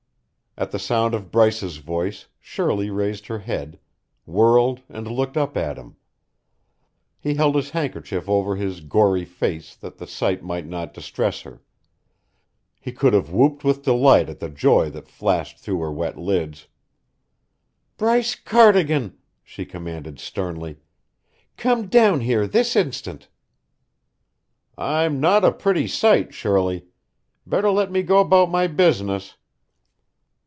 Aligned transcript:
At 0.57 0.71
the 0.71 0.79
sound 0.79 1.13
of 1.15 1.31
Bryce's 1.31 1.77
voice, 1.77 2.27
Shirley 2.41 2.89
raised 2.89 3.27
her 3.27 3.39
head, 3.39 3.79
whirled 4.25 4.81
and 4.89 5.07
looked 5.07 5.37
up 5.37 5.55
at 5.55 5.77
him. 5.77 5.95
He 7.21 7.35
held 7.35 7.55
his 7.55 7.69
handkerchief 7.69 8.27
over 8.27 8.57
his 8.57 8.81
gory 8.81 9.23
face 9.23 9.73
that 9.77 9.97
the 9.97 10.05
sight 10.05 10.43
might 10.43 10.65
not 10.67 10.93
distress 10.93 11.41
her; 11.43 11.61
he 12.81 12.91
could 12.91 13.13
have 13.13 13.31
whooped 13.31 13.63
with 13.63 13.83
delight 13.83 14.27
at 14.27 14.39
the 14.39 14.49
joy 14.49 14.89
that 14.89 15.07
flashed 15.07 15.57
through 15.57 15.79
her 15.79 15.91
wet 15.91 16.17
lids. 16.17 16.67
"Bryce 17.95 18.35
Cardigan," 18.35 19.17
she 19.45 19.63
commanded 19.63 20.19
sternly, 20.19 20.75
"come 21.55 21.87
down 21.87 22.19
here 22.19 22.45
this 22.45 22.75
instant." 22.75 23.29
"I'm 24.77 25.21
not 25.21 25.45
a 25.45 25.53
pretty 25.53 25.87
sight, 25.87 26.33
Shirley. 26.33 26.87
Better 27.47 27.71
let 27.71 27.89
me 27.89 28.03
go 28.03 28.19
about 28.19 28.51
my 28.51 28.67
business." 28.67 29.37